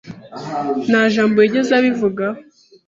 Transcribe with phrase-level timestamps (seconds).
[0.89, 2.39] Nta jambo yigeze abivugaho.